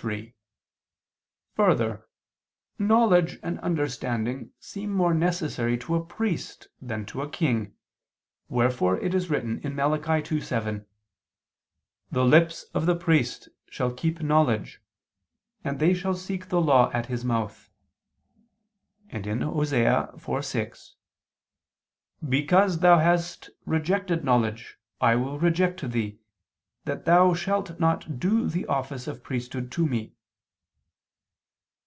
3: 0.00 0.32
Further, 1.56 2.08
knowledge 2.78 3.38
and 3.42 3.58
understanding 3.60 4.50
seem 4.58 4.90
more 4.94 5.12
necessary 5.12 5.76
to 5.76 5.94
a 5.94 6.02
priest 6.02 6.68
than 6.80 7.04
to 7.04 7.20
a 7.20 7.28
king, 7.28 7.74
wherefore 8.48 8.96
it 9.00 9.12
is 9.12 9.28
written 9.28 9.60
(Malachi 9.62 10.22
2:7): 10.38 10.86
"The 12.10 12.24
lips 12.24 12.62
of 12.72 12.86
the 12.86 12.96
priest 12.96 13.50
shall 13.68 13.92
keep 13.92 14.22
knowledge, 14.22 14.80
and 15.62 15.78
they 15.78 15.92
shall 15.92 16.14
seek 16.16 16.48
the 16.48 16.62
law 16.62 16.90
at 16.94 17.04
his 17.06 17.22
mouth," 17.22 17.68
and 19.10 19.26
(Osee 19.26 20.14
4:6): 20.18 20.92
"Because 22.26 22.78
thou 22.78 23.00
hast 23.00 23.50
rejected 23.66 24.24
knowledge, 24.24 24.78
I 24.98 25.16
will 25.16 25.38
reject 25.38 25.90
thee, 25.90 26.16
that 26.86 27.04
thou 27.04 27.34
shalt 27.34 27.78
not 27.78 28.18
do 28.18 28.48
the 28.48 28.64
office 28.66 29.06
of 29.06 29.22
priesthood 29.22 29.70
to 29.70 29.86
Me." 29.86 30.14